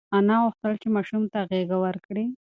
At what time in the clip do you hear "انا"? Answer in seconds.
0.17-0.35